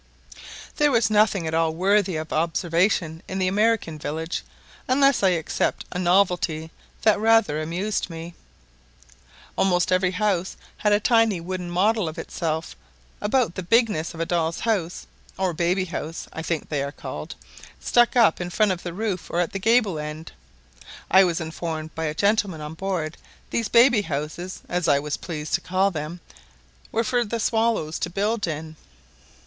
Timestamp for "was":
0.91-1.11, 21.23-21.39, 24.97-25.15